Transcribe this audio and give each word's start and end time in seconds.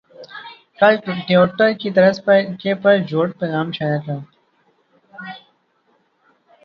کل 0.79 0.93
ٹیوٹر 1.27 1.71
کی 1.81 1.89
طرز 1.91 2.19
کے 2.61 2.73
پر 2.75 2.93
چھوٹ 3.09 3.39
پیغام 3.39 3.71
شائع 3.71 3.99
کر 4.05 4.17